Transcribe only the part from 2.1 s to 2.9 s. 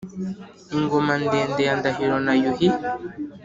na yuhi